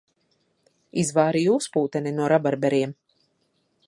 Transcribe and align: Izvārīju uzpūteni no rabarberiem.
Izvārīju 1.01 1.53
uzpūteni 1.57 2.15
no 2.21 2.31
rabarberiem. 2.33 2.97